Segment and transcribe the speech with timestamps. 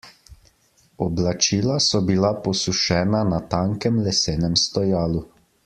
[1.07, 5.25] Oblačila so bila posušena na tankem lesenem stojalu.